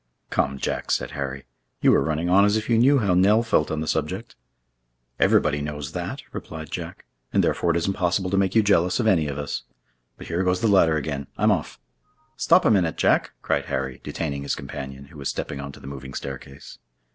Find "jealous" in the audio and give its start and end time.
8.63-8.99